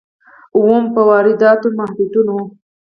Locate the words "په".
0.93-1.01